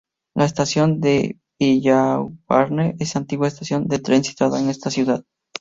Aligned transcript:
La 0.35 0.45
Estación 0.45 0.99
de 0.99 1.37
Villeurbanne 1.59 2.95
es 2.99 3.13
una 3.13 3.19
antigua 3.21 3.47
estación 3.47 3.87
de 3.87 3.99
tren 3.99 4.23
situada 4.23 4.59
en 4.59 4.69
esta 4.69 4.89
ciudad. 4.89 5.23